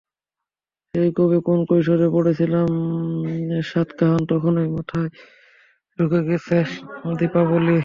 [0.93, 2.69] সেই কবে কোন কৈশোরে পড়েছিলাম
[3.63, 5.09] সাতকাহন, তখনই মাথায়
[5.99, 6.57] ঢুতে গেছে
[7.17, 7.77] দীপাবলি।